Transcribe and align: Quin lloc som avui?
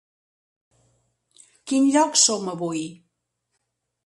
Quin 1.73 1.87
lloc 1.97 2.19
som 2.23 2.51
avui? 2.55 2.83